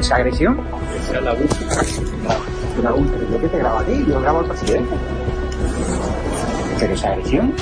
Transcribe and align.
¿Esa 0.00 0.16
agresión? 0.16 0.58
Esa 0.98 1.18
es 1.18 1.22
la 1.22 1.34
búsqueda. 1.34 1.82
La 2.82 2.94
última, 2.94 3.18
yo 3.30 3.38
que 3.38 3.48
te 3.48 3.58
grabo 3.58 3.80
a 3.80 3.84
ti, 3.84 4.02
yo 4.08 4.18
grabo 4.18 4.38
al 4.38 4.46
presidente. 4.46 4.96
¿Pero 6.78 6.94
esa 6.94 7.08
agresión? 7.08 7.52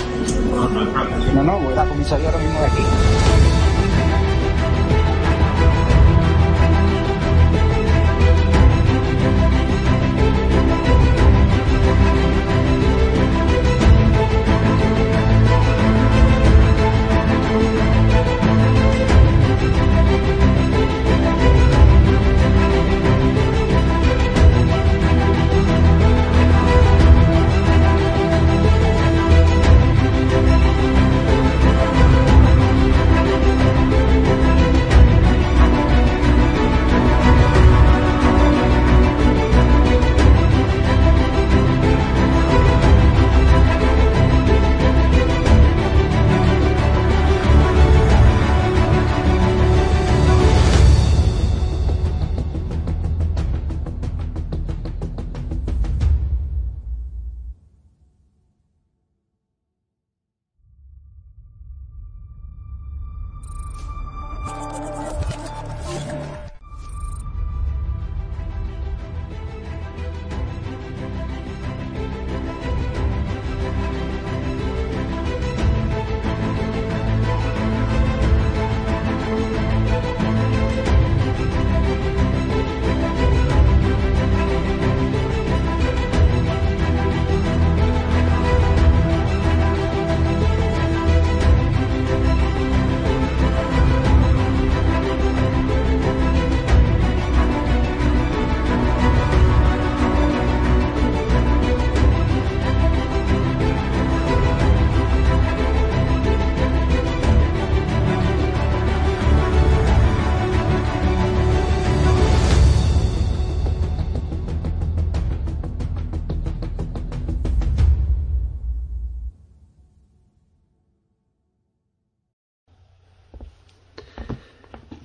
No, 0.55 0.69
no 0.69 0.83
es. 0.83 1.34
No, 1.34 1.42
no, 1.42 1.58
voy 1.58 1.72
a 1.72 1.77
la 1.77 1.84
comisaría 1.86 2.27
ahora 2.28 2.39
mismo 2.39 2.61
de 2.61 2.67
aquí. 2.67 2.83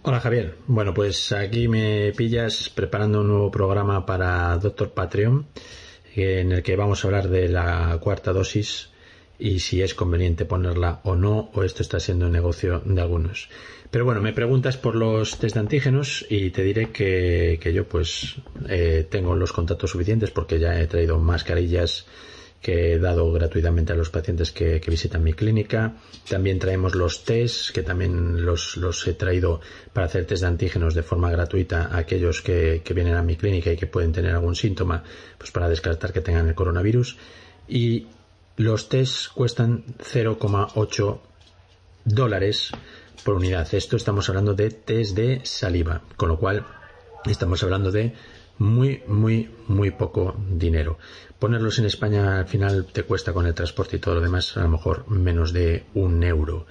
Hola 0.05 0.19
Javier. 0.19 0.55
Bueno, 0.67 0.93
pues 0.93 1.31
aquí 1.31 1.69
me 1.69 2.11
pillas 2.11 2.67
preparando 2.67 3.21
un 3.21 3.29
nuevo 3.29 3.49
programa 3.49 4.05
para 4.05 4.57
Doctor 4.57 4.91
Patreon 4.91 5.45
en 6.13 6.51
el 6.51 6.61
que 6.61 6.75
vamos 6.75 7.01
a 7.03 7.07
hablar 7.07 7.29
de 7.29 7.47
la 7.47 7.97
cuarta 8.01 8.33
dosis 8.33 8.89
y 9.39 9.59
si 9.59 9.81
es 9.81 9.95
conveniente 9.95 10.43
ponerla 10.43 10.99
o 11.05 11.15
no 11.15 11.49
o 11.53 11.63
esto 11.63 11.83
está 11.83 12.01
siendo 12.01 12.25
un 12.25 12.33
negocio 12.33 12.81
de 12.83 12.99
algunos. 12.99 13.47
Pero 13.91 14.03
bueno, 14.03 14.19
me 14.19 14.33
preguntas 14.33 14.75
por 14.75 14.95
los 14.95 15.37
test 15.37 15.55
de 15.55 15.61
antígenos 15.61 16.25
y 16.29 16.49
te 16.49 16.63
diré 16.63 16.89
que, 16.89 17.57
que 17.61 17.71
yo 17.71 17.87
pues 17.87 18.35
eh, 18.67 19.07
tengo 19.09 19.35
los 19.35 19.53
contactos 19.53 19.91
suficientes 19.91 20.31
porque 20.31 20.59
ya 20.59 20.81
he 20.81 20.87
traído 20.87 21.17
mascarillas 21.17 22.07
que 22.63 22.93
he 22.93 22.97
dado 22.97 23.29
gratuitamente 23.33 23.91
a 23.91 23.95
los 23.95 24.09
pacientes 24.09 24.53
que, 24.53 24.79
visitan 24.87 25.21
mi 25.21 25.33
clínica. 25.33 25.95
También 26.29 26.59
traemos 26.59 26.95
los 26.95 27.25
test, 27.25 27.71
que 27.71 27.83
también 27.83 28.45
los, 28.45 28.77
he 29.05 29.13
traído 29.13 29.59
para 29.91 30.07
hacer 30.07 30.25
test 30.25 30.43
de 30.43 30.47
antígenos 30.47 30.95
de 30.95 31.03
forma 31.03 31.29
gratuita 31.29 31.89
a 31.91 31.97
aquellos 31.97 32.41
que, 32.41 32.81
vienen 32.95 33.15
a 33.15 33.21
mi 33.21 33.35
clínica 33.35 33.69
y 33.69 33.75
que 33.75 33.85
pueden 33.85 34.13
tener 34.13 34.33
algún 34.33 34.55
síntoma, 34.55 35.03
pues 35.37 35.51
para 35.51 35.67
descartar 35.67 36.13
que 36.13 36.21
tengan 36.21 36.47
el 36.47 36.55
coronavirus. 36.55 37.17
Y 37.67 38.07
los 38.55 38.87
test 38.87 39.33
cuestan 39.33 39.83
0,8 39.99 41.19
dólares 42.05 42.71
por 43.25 43.35
unidad. 43.35 43.67
Esto 43.75 43.97
estamos 43.97 44.29
hablando 44.29 44.53
de 44.53 44.69
test 44.69 45.17
de 45.17 45.41
saliva, 45.43 46.01
con 46.15 46.29
lo 46.29 46.39
cual 46.39 46.65
estamos 47.25 47.61
hablando 47.61 47.91
de 47.91 48.13
muy, 48.57 49.03
muy, 49.07 49.49
muy 49.67 49.91
poco 49.91 50.35
dinero. 50.49 50.97
Ponerlos 51.39 51.79
en 51.79 51.85
España 51.85 52.39
al 52.39 52.47
final 52.47 52.87
te 52.91 53.03
cuesta 53.03 53.33
con 53.33 53.45
el 53.45 53.53
transporte 53.53 53.97
y 53.97 53.99
todo 53.99 54.15
lo 54.15 54.21
demás 54.21 54.55
a 54.57 54.61
lo 54.61 54.69
mejor 54.69 55.09
menos 55.09 55.53
de 55.53 55.85
un 55.93 56.23
euro. 56.23 56.65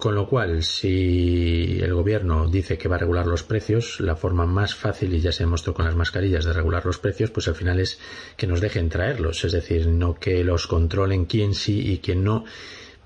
Con 0.00 0.14
lo 0.14 0.26
cual, 0.26 0.62
si 0.62 1.78
el 1.78 1.92
gobierno 1.92 2.48
dice 2.48 2.78
que 2.78 2.88
va 2.88 2.96
a 2.96 3.00
regular 3.00 3.26
los 3.26 3.42
precios, 3.42 4.00
la 4.00 4.16
forma 4.16 4.46
más 4.46 4.74
fácil, 4.74 5.12
y 5.12 5.20
ya 5.20 5.30
se 5.30 5.42
demostró 5.42 5.74
con 5.74 5.84
las 5.84 5.94
mascarillas, 5.94 6.46
de 6.46 6.54
regular 6.54 6.86
los 6.86 6.98
precios, 6.98 7.30
pues 7.30 7.48
al 7.48 7.54
final 7.54 7.78
es 7.78 7.98
que 8.38 8.46
nos 8.46 8.62
dejen 8.62 8.88
traerlos. 8.88 9.44
Es 9.44 9.52
decir, 9.52 9.88
no 9.88 10.14
que 10.14 10.42
los 10.42 10.66
controlen 10.66 11.26
quién 11.26 11.52
sí 11.52 11.92
y 11.92 11.98
quién 11.98 12.24
no 12.24 12.46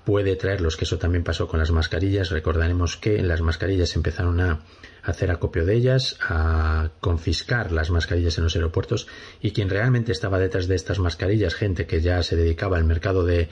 puede 0.05 0.35
traerlos, 0.35 0.77
que 0.77 0.85
eso 0.85 0.97
también 0.97 1.23
pasó 1.23 1.47
con 1.47 1.59
las 1.59 1.71
mascarillas. 1.71 2.29
Recordaremos 2.29 2.97
que 2.97 3.21
las 3.21 3.41
mascarillas 3.41 3.95
empezaron 3.95 4.39
a 4.39 4.61
hacer 5.03 5.31
acopio 5.31 5.65
de 5.65 5.75
ellas, 5.75 6.17
a 6.21 6.89
confiscar 6.99 7.71
las 7.71 7.91
mascarillas 7.91 8.37
en 8.37 8.45
los 8.45 8.55
aeropuertos 8.55 9.07
y 9.41 9.51
quien 9.51 9.69
realmente 9.69 10.11
estaba 10.11 10.39
detrás 10.39 10.67
de 10.67 10.75
estas 10.75 10.99
mascarillas, 10.99 11.53
gente 11.53 11.85
que 11.85 12.01
ya 12.01 12.23
se 12.23 12.35
dedicaba 12.35 12.77
al 12.77 12.85
mercado 12.85 13.23
de, 13.23 13.49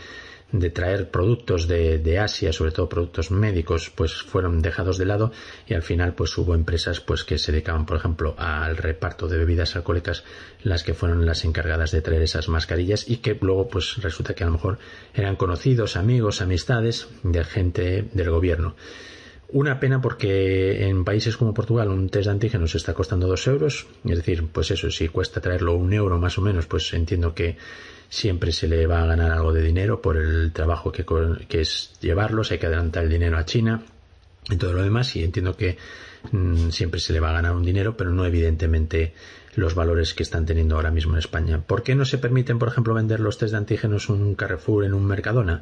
de 0.52 0.70
traer 0.70 1.10
productos 1.10 1.68
de, 1.68 1.98
de, 1.98 2.20
Asia, 2.20 2.54
sobre 2.54 2.72
todo 2.72 2.90
productos 2.90 3.32
médicos, 3.32 3.92
pues 3.96 4.22
fueron 4.22 4.62
dejados 4.62 4.98
de 4.98 5.06
lado 5.06 5.32
y 5.68 5.74
al 5.74 5.82
final 5.82 6.14
pues 6.14 6.38
hubo 6.38 6.54
empresas 6.54 7.00
pues 7.00 7.24
que 7.24 7.38
se 7.38 7.52
dedicaban, 7.52 7.86
por 7.86 7.98
ejemplo, 7.98 8.36
al 8.38 8.78
reparto 8.78 9.28
de 9.28 9.38
bebidas 9.38 9.76
alcohólicas, 9.76 10.24
las 10.62 10.84
que 10.84 10.94
fueron 10.94 11.26
las 11.26 11.44
encargadas 11.44 11.92
de 11.92 12.02
traer 12.02 12.22
esas 12.22 12.50
mascarillas 12.50 13.10
y 13.10 13.18
que 13.18 13.38
luego 13.42 13.68
pues 13.68 13.98
resulta 13.98 14.36
que 14.36 14.44
a 14.44 14.48
lo 14.48 14.54
mejor 14.54 14.78
eran 15.14 15.36
conocidos, 15.36 15.98
amigos, 15.98 16.42
amistades 16.42 17.08
de 17.24 17.44
gente 17.44 18.10
del 18.14 18.30
gobierno. 18.30 18.76
Una 19.54 19.80
pena 19.80 20.02
porque 20.02 20.88
en 20.88 21.06
países 21.06 21.38
como 21.38 21.54
Portugal 21.54 21.90
un 21.90 22.10
test 22.10 22.26
de 22.26 22.32
antígenos 22.32 22.74
está 22.74 22.96
costando 22.96 23.28
dos 23.28 23.46
euros. 23.46 23.86
Es 24.04 24.18
decir, 24.18 24.48
pues 24.52 24.72
eso, 24.72 24.90
si 24.90 25.08
cuesta 25.10 25.42
traerlo 25.42 25.76
un 25.76 25.94
euro 25.94 26.18
más 26.18 26.40
o 26.40 26.42
menos, 26.42 26.66
pues 26.66 26.92
entiendo 26.96 27.36
que 27.36 27.58
siempre 28.10 28.52
se 28.52 28.68
le 28.68 28.88
va 28.88 29.04
a 29.04 29.06
ganar 29.06 29.32
algo 29.32 29.54
de 29.54 29.62
dinero 29.62 30.02
por 30.02 30.18
el 30.18 30.52
trabajo 30.54 30.92
que, 30.92 31.06
que 31.48 31.62
es 31.62 31.92
llevarlos. 32.02 32.52
Hay 32.52 32.58
que 32.58 32.66
adelantar 32.66 33.04
el 33.04 33.12
dinero 33.12 33.38
a 33.38 33.46
China 33.46 33.84
y 34.50 34.56
todo 34.56 34.74
lo 34.74 34.82
demás. 34.82 35.16
Y 35.16 35.24
entiendo 35.24 35.56
que 35.56 35.78
mmm, 36.32 36.70
siempre 36.70 37.00
se 37.00 37.14
le 37.14 37.20
va 37.20 37.30
a 37.30 37.34
ganar 37.34 37.56
un 37.56 37.64
dinero, 37.64 37.96
pero 37.96 38.10
no 38.10 38.26
evidentemente 38.26 39.14
los 39.54 39.76
valores 39.76 40.16
que 40.16 40.24
están 40.24 40.48
teniendo 40.48 40.78
ahora 40.78 40.90
mismo 40.90 41.14
en 41.14 41.20
España. 41.20 41.62
¿Por 41.62 41.84
qué 41.84 41.94
no 41.94 42.06
se 42.06 42.18
permiten, 42.18 42.58
por 42.58 42.70
ejemplo, 42.70 42.96
vender 42.96 43.20
los 43.20 43.38
test 43.38 43.52
de 43.52 43.60
antígenos 43.60 44.10
un 44.10 44.34
Carrefour 44.34 44.84
en 44.84 44.96
un 44.96 45.06
Mercadona? 45.06 45.62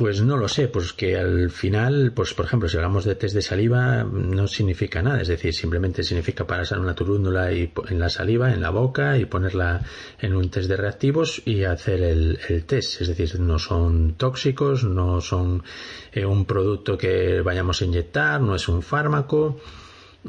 Pues 0.00 0.22
no 0.22 0.38
lo 0.38 0.48
sé, 0.48 0.68
pues 0.68 0.94
que 0.94 1.14
al 1.18 1.50
final, 1.50 2.12
pues 2.14 2.32
por 2.32 2.46
ejemplo, 2.46 2.70
si 2.70 2.78
hablamos 2.78 3.04
de 3.04 3.16
test 3.16 3.34
de 3.34 3.42
saliva, 3.42 4.02
no 4.02 4.48
significa 4.48 5.02
nada, 5.02 5.20
es 5.20 5.28
decir, 5.28 5.52
simplemente 5.52 6.02
significa 6.02 6.46
pasar 6.46 6.78
una 6.78 6.94
turúndula 6.94 7.52
y, 7.52 7.70
en 7.86 7.98
la 7.98 8.08
saliva, 8.08 8.50
en 8.50 8.62
la 8.62 8.70
boca 8.70 9.18
y 9.18 9.26
ponerla 9.26 9.82
en 10.18 10.34
un 10.34 10.48
test 10.48 10.70
de 10.70 10.78
reactivos 10.78 11.42
y 11.44 11.64
hacer 11.64 12.00
el, 12.00 12.64
test, 12.66 13.02
es 13.02 13.08
decir, 13.08 13.38
no 13.40 13.58
son 13.58 14.14
tóxicos, 14.14 14.84
no 14.84 15.20
son 15.20 15.62
eh, 16.14 16.24
un 16.24 16.46
producto 16.46 16.96
que 16.96 17.42
vayamos 17.42 17.82
a 17.82 17.84
inyectar, 17.84 18.40
no 18.40 18.54
es 18.54 18.68
un 18.68 18.80
fármaco, 18.80 19.60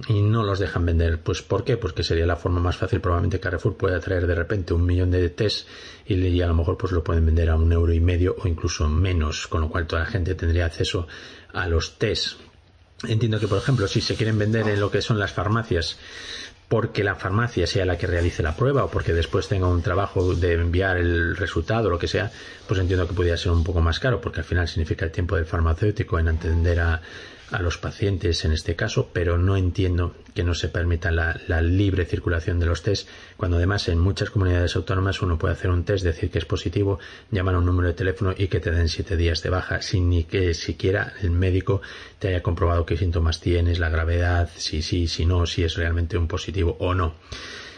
y 0.07 0.21
no 0.21 0.43
los 0.43 0.59
dejan 0.59 0.85
vender. 0.85 1.19
Pues 1.19 1.41
¿por 1.41 1.63
qué? 1.63 1.77
Porque 1.77 2.03
sería 2.03 2.25
la 2.25 2.35
forma 2.35 2.59
más 2.59 2.77
fácil. 2.77 3.01
Probablemente 3.01 3.39
Carrefour 3.39 3.75
pueda 3.75 3.99
traer 3.99 4.27
de 4.27 4.35
repente 4.35 4.73
un 4.73 4.85
millón 4.85 5.11
de 5.11 5.29
test 5.29 5.67
y, 6.05 6.41
a 6.41 6.47
lo 6.47 6.53
mejor 6.53 6.77
pues 6.77 6.91
lo 6.91 7.03
pueden 7.03 7.25
vender 7.25 7.49
a 7.49 7.55
un 7.55 7.71
euro 7.71 7.93
y 7.93 7.99
medio 7.99 8.35
o 8.39 8.47
incluso 8.47 8.87
menos, 8.87 9.47
con 9.47 9.61
lo 9.61 9.69
cual 9.69 9.87
toda 9.87 10.03
la 10.03 10.07
gente 10.07 10.35
tendría 10.35 10.65
acceso 10.65 11.07
a 11.53 11.67
los 11.67 11.97
test. 11.97 12.39
Entiendo 13.07 13.39
que, 13.39 13.47
por 13.47 13.57
ejemplo, 13.57 13.87
si 13.87 13.99
se 13.99 14.15
quieren 14.15 14.37
vender 14.37 14.67
en 14.67 14.79
lo 14.79 14.91
que 14.91 15.01
son 15.01 15.17
las 15.17 15.31
farmacias, 15.31 15.97
porque 16.67 17.03
la 17.03 17.15
farmacia 17.15 17.67
sea 17.67 17.83
la 17.83 17.97
que 17.97 18.07
realice 18.07 18.43
la 18.43 18.55
prueba 18.55 18.85
o 18.85 18.89
porque 18.89 19.11
después 19.11 19.47
tenga 19.49 19.67
un 19.67 19.81
trabajo 19.81 20.35
de 20.35 20.53
enviar 20.53 20.97
el 20.97 21.35
resultado 21.35 21.87
o 21.87 21.91
lo 21.91 21.99
que 21.99 22.07
sea, 22.07 22.31
pues 22.67 22.79
entiendo 22.79 23.07
que 23.07 23.13
podría 23.13 23.35
ser 23.35 23.51
un 23.51 23.63
poco 23.63 23.81
más 23.81 23.99
caro, 23.99 24.21
porque 24.21 24.39
al 24.39 24.45
final 24.45 24.67
significa 24.67 25.03
el 25.03 25.11
tiempo 25.11 25.35
del 25.35 25.45
farmacéutico 25.45 26.17
en 26.19 26.29
atender 26.29 26.79
a, 26.79 27.01
a 27.51 27.61
los 27.61 27.77
pacientes 27.77 28.45
en 28.45 28.51
este 28.51 28.75
caso, 28.75 29.09
pero 29.13 29.37
no 29.37 29.57
entiendo 29.57 30.15
que 30.33 30.43
no 30.43 30.53
se 30.53 30.69
permita 30.69 31.11
la, 31.11 31.61
libre 31.61 32.05
circulación 32.05 32.59
de 32.59 32.65
los 32.65 32.81
test, 32.81 33.07
cuando 33.37 33.57
además 33.57 33.87
en 33.89 33.99
muchas 33.99 34.29
comunidades 34.29 34.75
autónomas 34.75 35.21
uno 35.21 35.37
puede 35.37 35.53
hacer 35.53 35.69
un 35.69 35.83
test, 35.83 36.03
decir 36.03 36.31
que 36.31 36.39
es 36.39 36.45
positivo, 36.45 36.99
llamar 37.29 37.55
a 37.55 37.59
un 37.59 37.65
número 37.65 37.89
de 37.89 37.93
teléfono 37.93 38.33
y 38.37 38.47
que 38.47 38.59
te 38.59 38.71
den 38.71 38.87
siete 38.87 39.17
días 39.17 39.43
de 39.43 39.49
baja, 39.49 39.81
sin 39.81 40.09
ni 40.09 40.23
que 40.23 40.53
siquiera 40.53 41.13
el 41.21 41.31
médico 41.31 41.81
te 42.19 42.29
haya 42.29 42.41
comprobado 42.41 42.85
qué 42.85 42.97
síntomas 42.97 43.41
tienes, 43.41 43.79
la 43.79 43.89
gravedad, 43.89 44.49
si 44.55 44.81
sí, 44.81 45.07
si 45.07 45.25
no, 45.25 45.45
si 45.45 45.63
es 45.63 45.75
realmente 45.75 46.17
un 46.17 46.27
positivo 46.27 46.77
o 46.79 46.93
no. 46.93 47.15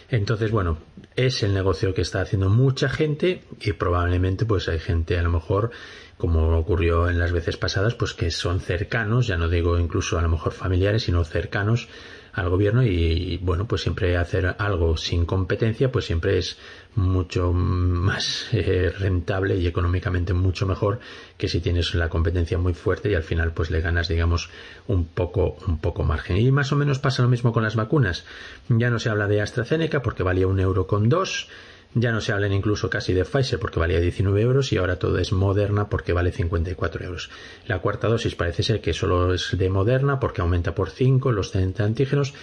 Entonces, 0.10 0.52
bueno, 0.52 0.78
es 1.16 1.42
el 1.42 1.56
negocio 1.56 1.96
que 1.96 2.02
está 2.02 2.22
haciendo 2.22 2.50
mucha 2.50 2.88
gente 2.88 3.42
y 3.60 3.74
probablemente 3.74 4.46
pues 4.46 4.68
hay 4.68 4.78
gente 4.78 5.18
a 5.18 5.24
lo 5.24 5.32
mejor 5.32 5.72
como 6.18 6.58
ocurrió 6.58 7.10
en 7.10 7.20
las 7.20 7.32
veces 7.32 7.58
pasadas, 7.58 7.96
pues 7.96 8.14
que 8.14 8.32
son 8.32 8.60
cercanos, 8.60 9.28
ya 9.28 9.38
no 9.38 9.50
digo 9.50 9.80
incluso 9.80 10.18
a 10.18 10.22
lo 10.22 10.30
mejor 10.30 10.54
familiares, 10.54 11.04
sino 11.04 11.24
cercanos 11.24 11.90
al 12.34 12.50
gobierno 12.50 12.84
y, 12.84 13.38
bueno, 13.44 13.68
pues 13.68 13.84
siempre 13.84 14.18
hacer 14.18 14.56
algo 14.58 14.98
sin 14.98 15.26
competencia, 15.26 15.92
pues 15.92 16.06
siempre 16.06 16.40
es 16.40 16.58
mucho 16.96 17.54
más 17.54 18.48
eh, 18.54 18.92
rentable 18.98 19.56
y 19.56 19.68
económicamente 19.68 20.34
mucho 20.34 20.66
mejor 20.66 21.00
que 21.38 21.48
si 21.48 21.60
tienes 21.60 21.94
la 21.94 22.10
competencia 22.10 22.58
muy 22.58 22.74
fuerte 22.74 23.12
y 23.12 23.16
al 23.16 23.24
final 23.24 23.54
pues 23.54 23.70
le 23.70 23.82
ganas 23.82 24.08
digamos 24.08 24.50
un 24.88 25.06
poco 25.06 25.58
un 25.68 25.78
poco 25.78 26.04
margen. 26.04 26.38
Y 26.38 26.52
más 26.52 26.72
o 26.72 26.76
menos 26.76 26.98
pasa 27.00 27.22
lo 27.22 27.30
mismo 27.30 27.54
con 27.54 27.64
las 27.64 27.76
vacunas. 27.76 28.26
Ya 28.68 28.90
no 28.90 28.98
se 28.98 29.10
habla 29.10 29.28
de 29.28 29.42
AstraZeneca 29.42 30.02
porque 30.02 30.24
valía 30.24 30.48
un 30.48 30.60
euro 30.60 30.88
con 30.88 31.10
dos 31.10 31.50
ya 31.96 32.12
no 32.12 32.22
se 32.22 32.32
hablan 32.32 32.54
incluso 32.54 32.90
casi 32.90 33.14
de 33.14 33.26
Pfizer 33.26 33.60
porque 33.60 33.80
valía 33.80 34.00
19 34.00 34.42
euros 34.42 34.74
y 34.74 34.78
ahora 34.78 34.98
todo 34.98 35.18
es 35.20 35.32
Moderna 35.32 35.90
porque 35.90 36.14
vale 36.14 36.32
54 36.32 37.06
euros. 37.06 37.30
La 37.68 37.80
cuarta 37.80 38.08
dosis 38.08 38.36
parece 38.36 38.64
ser 38.64 38.82
que 38.82 38.94
solo 38.94 39.34
es 39.34 39.56
de 39.58 39.70
Moderna 39.70 40.20
porque 40.20 40.42
aumenta 40.42 40.74
por 40.74 40.90
5 40.90 41.32
los 41.32 41.52
de 41.52 41.74
antígenos 41.80 42.34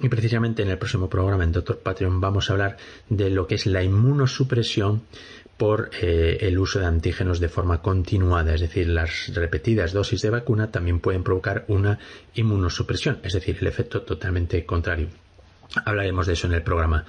y 0.00 0.08
precisamente 0.08 0.62
en 0.62 0.70
el 0.70 0.78
próximo 0.78 1.08
programa 1.08 1.44
en 1.44 1.52
Doctor 1.52 1.78
Patreon 1.78 2.20
vamos 2.20 2.48
a 2.48 2.54
hablar 2.54 2.76
de 3.08 3.30
lo 3.30 3.46
que 3.46 3.56
es 3.56 3.66
la 3.66 3.82
inmunosupresión 3.82 5.02
por 5.56 5.90
eh, 6.00 6.38
el 6.40 6.58
uso 6.58 6.78
de 6.78 6.86
antígenos 6.86 7.38
de 7.38 7.50
forma 7.50 7.82
continuada, 7.82 8.54
es 8.54 8.62
decir, 8.62 8.88
las 8.88 9.30
repetidas 9.34 9.92
dosis 9.92 10.22
de 10.22 10.30
vacuna 10.30 10.70
también 10.70 11.00
pueden 11.00 11.22
provocar 11.22 11.66
una 11.68 11.98
inmunosupresión, 12.34 13.18
es 13.22 13.34
decir, 13.34 13.58
el 13.60 13.66
efecto 13.66 14.00
totalmente 14.00 14.64
contrario. 14.64 15.08
Hablaremos 15.84 16.26
de 16.26 16.32
eso 16.32 16.46
en 16.46 16.54
el 16.54 16.62
programa. 16.62 17.04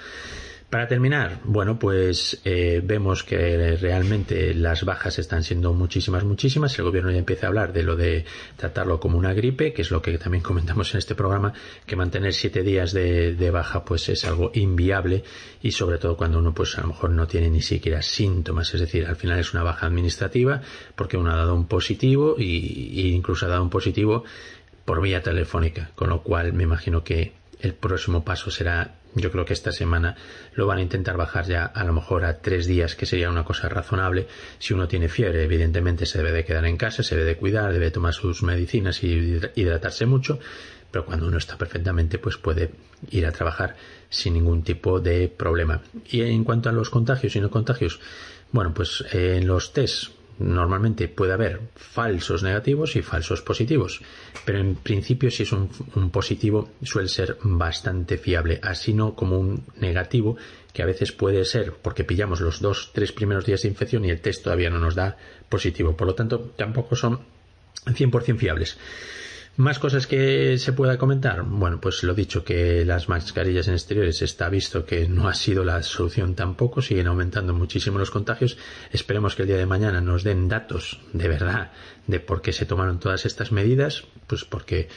Para 0.72 0.88
terminar, 0.88 1.42
bueno, 1.44 1.78
pues 1.78 2.40
eh, 2.46 2.80
vemos 2.82 3.26
que 3.26 3.76
realmente 3.76 4.54
las 4.54 4.86
bajas 4.86 5.20
están 5.20 5.44
siendo 5.44 5.74
muchísimas, 5.74 6.24
muchísimas. 6.24 6.80
El 6.80 6.86
gobierno 6.86 7.12
ya 7.12 7.18
empieza 7.18 7.46
a 7.46 7.50
hablar 7.50 7.74
de 7.74 7.84
lo 7.84 7.98
de 7.98 8.24
tratarlo 8.56 8.98
como 8.98 9.18
una 9.18 9.34
gripe, 9.34 9.74
que 9.74 9.82
es 9.82 9.92
lo 9.92 10.02
que 10.02 10.18
también 10.18 10.42
comentamos 10.42 10.94
en 10.94 11.00
este 11.00 11.14
programa, 11.14 11.52
que 11.86 11.98
mantener 11.98 12.34
siete 12.34 12.64
días 12.64 12.94
de, 12.94 13.52
baja 13.52 13.84
pues 13.84 14.08
es 14.08 14.24
algo 14.24 14.52
inviable 14.54 15.26
y 15.62 15.72
sobre 15.72 15.98
todo 15.98 16.16
cuando 16.16 16.40
uno 16.40 16.54
pues 16.54 16.78
a 16.78 16.84
lo 16.84 16.88
mejor 16.88 17.10
no 17.10 17.28
tiene 17.28 17.50
ni 17.50 17.62
siquiera 17.62 18.02
síntomas. 18.02 18.74
Es 18.74 18.80
decir, 18.80 19.06
al 19.08 19.18
final 19.18 19.40
es 19.40 19.54
una 19.54 19.64
baja 19.64 19.88
administrativa 19.88 20.62
porque 20.96 21.18
uno 21.18 21.34
ha 21.34 21.36
dado 21.36 21.54
un 21.54 21.68
positivo 21.68 22.36
y, 22.38 22.46
y 22.46 23.14
incluso 23.14 23.46
ha 23.46 23.50
dado 23.50 23.64
un 23.64 23.70
positivo 23.70 24.24
por 24.86 25.02
vía 25.02 25.22
telefónica, 25.22 25.92
con 25.96 26.08
lo 26.08 26.24
cual 26.24 26.54
me 26.54 26.64
imagino 26.64 27.04
que 27.04 27.34
el 27.60 27.74
próximo 27.74 28.24
paso 28.24 28.50
será 28.50 29.01
yo 29.16 29.32
creo 29.32 29.46
que 29.46 29.54
esta 29.54 29.72
semana 29.72 30.16
lo 30.54 30.68
van 30.68 30.78
a 30.78 30.82
intentar 30.82 31.18
bajar 31.18 31.46
ya 31.46 31.66
a 31.66 31.84
lo 31.84 31.94
mejor 31.94 32.26
a 32.26 32.40
tres 32.40 32.66
días, 32.66 32.96
que 32.96 33.06
sería 33.06 33.30
una 33.30 33.44
cosa 33.44 33.70
razonable. 33.70 34.28
Si 34.60 34.74
uno 34.74 34.88
tiene 34.88 35.10
fiebre, 35.10 35.44
evidentemente 35.44 36.06
se 36.06 36.18
debe 36.18 36.32
de 36.32 36.46
quedar 36.46 36.66
en 36.66 36.78
casa, 36.78 37.04
se 37.04 37.16
debe 37.16 37.28
de 37.28 37.38
cuidar, 37.38 37.74
debe 37.74 37.92
tomar 37.92 38.14
sus 38.14 38.44
medicinas 38.44 39.04
y 39.04 39.40
hidratarse 39.56 40.06
mucho. 40.06 40.40
Pero 40.92 41.06
cuando 41.06 41.28
uno 41.28 41.38
está 41.38 41.58
perfectamente, 41.58 42.18
pues 42.18 42.38
puede 42.38 42.72
ir 43.12 43.26
a 43.26 43.32
trabajar 43.32 43.76
sin 44.10 44.34
ningún 44.34 44.64
tipo 44.64 45.00
de 45.00 45.30
problema. 45.30 45.82
Y 46.10 46.22
en 46.22 46.44
cuanto 46.44 46.70
a 46.70 46.74
los 46.74 46.90
contagios 46.90 47.36
y 47.36 47.42
no 47.42 47.50
contagios, 47.50 48.00
bueno, 48.52 48.74
pues 48.74 49.06
en 49.14 49.48
los 49.48 49.72
test 49.72 50.21
normalmente 50.40 51.08
puede 51.08 51.34
haber 51.34 51.62
falsos 51.76 52.44
negativos 52.44 52.96
y 52.96 53.02
falsos 53.02 53.42
positivos, 53.42 54.02
pero 54.46 54.60
en 54.60 54.76
principio 54.76 55.30
si 55.32 55.44
es 55.44 55.52
un, 55.52 55.70
positivo 56.12 56.70
suele 56.84 57.10
ser 57.10 57.38
bastante 57.44 58.18
fiable, 58.18 58.60
así 58.64 58.94
no 58.94 59.16
como 59.16 59.40
un 59.40 59.64
negativo 59.78 60.38
que 60.74 60.84
a 60.84 60.86
veces 60.86 61.12
puede 61.12 61.46
ser 61.46 61.74
porque 61.74 62.04
pillamos 62.04 62.42
los 62.42 62.62
dos, 62.62 62.92
tres 62.94 63.12
primeros 63.12 63.46
días 63.46 63.62
de 63.62 63.70
infección 63.70 64.06
y 64.06 64.10
el 64.10 64.22
test 64.22 64.44
todavía 64.44 64.70
no 64.70 64.80
nos 64.80 64.96
da 64.96 65.18
positivo, 65.50 65.96
por 65.96 66.08
lo 66.08 66.16
tanto 66.16 66.40
tampoco 66.56 66.96
son 66.96 67.20
100% 67.86 68.38
fiables. 68.38 68.78
Más 69.58 69.80
cosas 69.80 70.08
que 70.08 70.58
se 70.58 70.72
pueda 70.72 70.98
comentar. 70.98 71.44
Bueno, 71.44 71.82
pues 71.82 72.04
lo 72.04 72.14
dicho, 72.14 72.44
que 72.44 72.86
las 72.86 73.10
mascarillas 73.10 73.68
en 73.68 73.74
exteriores 73.74 74.22
está 74.22 74.48
visto 74.48 74.86
que 74.86 75.10
no 75.10 75.28
ha 75.28 75.34
sido 75.34 75.66
la 75.66 75.84
solución 75.84 76.36
tampoco, 76.36 76.82
siguen 76.82 77.08
aumentando 77.08 77.54
muchísimo 77.54 78.00
los 78.00 78.12
contagios. 78.12 78.58
Esperemos 78.94 79.36
que 79.36 79.42
el 79.42 79.50
día 79.50 79.58
de 79.58 79.66
mañana 79.66 80.00
nos 80.00 80.24
den 80.24 80.48
datos 80.48 81.02
de 81.12 81.28
verdad 81.28 81.72
de 82.12 82.20
por 82.20 82.42
qué 82.42 82.54
se 82.54 82.68
tomaron 82.68 83.00
todas 83.00 83.26
estas 83.26 83.52
medidas, 83.52 84.04
pues 84.28 84.46
porque 84.46 84.90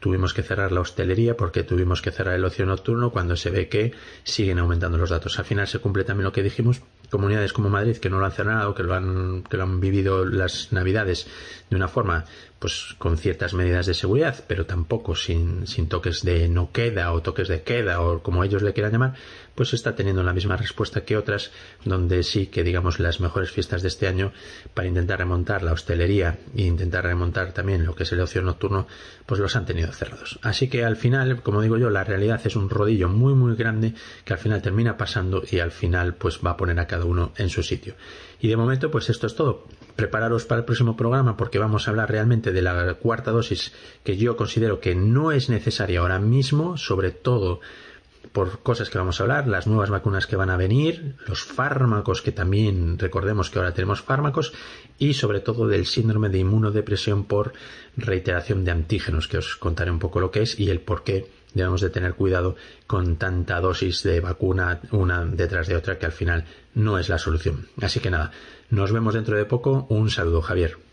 tuvimos 0.00 0.32
que 0.32 0.42
cerrar 0.42 0.70
la 0.70 0.80
hostelería, 0.80 1.36
porque 1.36 1.64
tuvimos 1.64 2.02
que 2.02 2.12
cerrar 2.12 2.34
el 2.34 2.44
ocio 2.44 2.64
nocturno 2.66 3.10
cuando 3.10 3.36
se 3.36 3.50
ve 3.50 3.68
que 3.68 3.92
siguen 4.22 4.58
aumentando 4.58 4.96
los 4.96 5.10
datos. 5.10 5.38
Al 5.38 5.44
final 5.44 5.66
se 5.66 5.80
cumple 5.80 6.04
también 6.04 6.24
lo 6.24 6.32
que 6.32 6.42
dijimos, 6.42 6.82
comunidades 7.10 7.52
como 7.52 7.68
Madrid 7.68 7.96
que 7.96 8.10
no 8.10 8.20
lo 8.20 8.26
han 8.26 8.32
cerrado, 8.32 8.74
que 8.74 8.82
lo 8.82 8.94
han, 8.94 9.42
que 9.42 9.56
lo 9.56 9.64
han 9.64 9.80
vivido 9.80 10.24
las 10.24 10.72
navidades 10.72 11.26
de 11.70 11.76
una 11.76 11.88
forma 11.88 12.26
pues 12.58 12.96
con 12.98 13.16
ciertas 13.16 13.54
medidas 13.54 13.86
de 13.86 13.94
seguridad, 13.94 14.44
pero 14.46 14.66
tampoco 14.66 15.14
sin, 15.14 15.66
sin 15.66 15.88
toques 15.88 16.22
de 16.24 16.48
no 16.48 16.72
queda 16.72 17.12
o 17.12 17.22
toques 17.22 17.48
de 17.48 17.62
queda 17.62 18.00
o 18.00 18.22
como 18.22 18.44
ellos 18.44 18.62
le 18.62 18.72
quieran 18.72 18.92
llamar, 18.92 19.14
pues 19.58 19.74
está 19.74 19.96
teniendo 19.96 20.22
la 20.22 20.32
misma 20.32 20.56
respuesta 20.56 21.00
que 21.00 21.16
otras, 21.16 21.50
donde 21.84 22.22
sí 22.22 22.46
que 22.46 22.62
digamos 22.62 23.00
las 23.00 23.18
mejores 23.18 23.50
fiestas 23.50 23.82
de 23.82 23.88
este 23.88 24.06
año 24.06 24.32
para 24.72 24.86
intentar 24.86 25.18
remontar 25.18 25.64
la 25.64 25.72
hostelería 25.72 26.38
e 26.54 26.62
intentar 26.62 27.02
remontar 27.02 27.52
también 27.52 27.84
lo 27.84 27.96
que 27.96 28.04
es 28.04 28.12
el 28.12 28.20
ocio 28.20 28.40
nocturno, 28.40 28.86
pues 29.26 29.40
los 29.40 29.56
han 29.56 29.66
tenido 29.66 29.90
cerrados. 29.90 30.38
Así 30.42 30.68
que 30.68 30.84
al 30.84 30.94
final, 30.94 31.42
como 31.42 31.60
digo 31.60 31.76
yo, 31.76 31.90
la 31.90 32.04
realidad 32.04 32.40
es 32.44 32.54
un 32.54 32.70
rodillo 32.70 33.08
muy 33.08 33.34
muy 33.34 33.56
grande 33.56 33.94
que 34.24 34.32
al 34.32 34.38
final 34.38 34.62
termina 34.62 34.96
pasando 34.96 35.42
y 35.50 35.58
al 35.58 35.72
final 35.72 36.14
pues 36.14 36.38
va 36.38 36.52
a 36.52 36.56
poner 36.56 36.78
a 36.78 36.86
cada 36.86 37.04
uno 37.04 37.32
en 37.36 37.48
su 37.48 37.64
sitio. 37.64 37.96
Y 38.38 38.46
de 38.46 38.56
momento 38.56 38.92
pues 38.92 39.10
esto 39.10 39.26
es 39.26 39.34
todo. 39.34 39.66
Prepararos 39.96 40.44
para 40.44 40.60
el 40.60 40.66
próximo 40.66 40.96
programa 40.96 41.36
porque 41.36 41.58
vamos 41.58 41.88
a 41.88 41.90
hablar 41.90 42.12
realmente 42.12 42.52
de 42.52 42.62
la 42.62 42.94
cuarta 42.94 43.32
dosis 43.32 43.72
que 44.04 44.16
yo 44.16 44.36
considero 44.36 44.78
que 44.78 44.94
no 44.94 45.32
es 45.32 45.48
necesaria 45.48 45.98
ahora 45.98 46.20
mismo, 46.20 46.76
sobre 46.76 47.10
todo 47.10 47.58
por 48.32 48.60
cosas 48.60 48.90
que 48.90 48.98
vamos 48.98 49.20
a 49.20 49.24
hablar, 49.24 49.48
las 49.48 49.66
nuevas 49.66 49.90
vacunas 49.90 50.26
que 50.26 50.36
van 50.36 50.50
a 50.50 50.56
venir, 50.56 51.16
los 51.26 51.42
fármacos 51.42 52.22
que 52.22 52.32
también 52.32 52.98
recordemos 52.98 53.50
que 53.50 53.58
ahora 53.58 53.74
tenemos 53.74 54.02
fármacos 54.02 54.52
y 54.98 55.14
sobre 55.14 55.40
todo 55.40 55.66
del 55.66 55.86
síndrome 55.86 56.28
de 56.28 56.38
inmunodepresión 56.38 57.24
por 57.24 57.52
reiteración 57.96 58.64
de 58.64 58.70
antígenos, 58.70 59.28
que 59.28 59.38
os 59.38 59.56
contaré 59.56 59.90
un 59.90 59.98
poco 59.98 60.20
lo 60.20 60.30
que 60.30 60.42
es 60.42 60.58
y 60.58 60.70
el 60.70 60.80
por 60.80 61.04
qué 61.04 61.26
debemos 61.54 61.80
de 61.80 61.90
tener 61.90 62.14
cuidado 62.14 62.56
con 62.86 63.16
tanta 63.16 63.60
dosis 63.60 64.02
de 64.02 64.20
vacuna 64.20 64.80
una 64.90 65.24
detrás 65.24 65.66
de 65.66 65.76
otra 65.76 65.98
que 65.98 66.06
al 66.06 66.12
final 66.12 66.44
no 66.74 66.98
es 66.98 67.08
la 67.08 67.18
solución. 67.18 67.68
Así 67.80 68.00
que 68.00 68.10
nada, 68.10 68.32
nos 68.70 68.92
vemos 68.92 69.14
dentro 69.14 69.36
de 69.36 69.44
poco. 69.44 69.86
Un 69.88 70.10
saludo, 70.10 70.42
Javier. 70.42 70.87